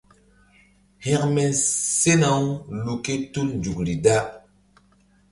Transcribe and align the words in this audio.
Hȩkme 1.05 1.45
sena-u 1.99 2.47
lu 2.83 2.93
ké 3.03 3.13
tul 3.31 3.47
nzukri 3.57 3.95
da. 4.05 4.17